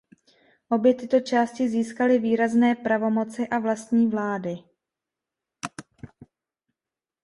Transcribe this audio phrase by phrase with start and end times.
[0.69, 4.57] Obě tyto části získaly výrazné pravomoci a vlastní vlády.